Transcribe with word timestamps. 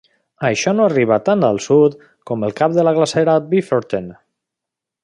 Això 0.47 0.71
no 0.77 0.87
arriba 0.91 1.19
tant 1.27 1.45
al 1.49 1.61
sud 1.67 1.99
com 2.31 2.47
el 2.49 2.57
cap 2.63 2.75
de 2.79 2.87
la 2.89 2.95
glacera 2.99 3.39
Biferten. 3.53 4.13